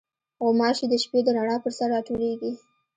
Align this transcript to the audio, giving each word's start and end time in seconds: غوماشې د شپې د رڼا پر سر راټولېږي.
غوماشې 0.43 0.85
د 0.89 0.93
شپې 1.03 1.19
د 1.25 1.27
رڼا 1.37 1.55
پر 1.63 1.71
سر 1.77 1.87
راټولېږي. 1.93 2.51